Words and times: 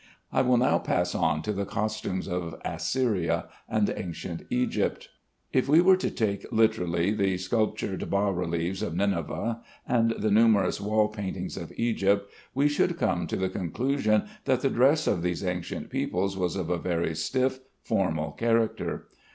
I 0.33 0.41
will 0.41 0.57
now 0.57 0.79
pass 0.79 1.13
on 1.13 1.43
to 1.43 1.53
the 1.53 1.63
costumes 1.63 2.27
of 2.27 2.59
Assyria 2.65 3.45
and 3.69 3.87
ancient 3.95 4.47
Egypt. 4.49 5.09
If 5.53 5.69
we 5.69 5.79
were 5.79 5.95
to 5.97 6.09
take 6.09 6.43
literally 6.51 7.11
the 7.11 7.37
sculptured 7.37 8.09
bas 8.09 8.35
reliefs 8.35 8.81
of 8.81 8.95
Nineveh, 8.95 9.61
and 9.87 10.09
the 10.17 10.31
numerous 10.31 10.81
wall 10.81 11.07
paintings 11.07 11.55
of 11.55 11.71
Egypt, 11.77 12.33
we 12.55 12.67
should 12.67 12.97
come 12.97 13.27
to 13.27 13.35
the 13.35 13.47
conclusion 13.49 14.23
that 14.45 14.61
the 14.61 14.71
dress 14.71 15.05
of 15.05 15.21
those 15.21 15.43
ancient 15.43 15.91
peoples 15.91 16.35
was 16.35 16.55
of 16.55 16.71
a 16.71 16.79
very 16.79 17.13
stiff, 17.13 17.59
formal 17.83 18.31
character. 18.31 19.05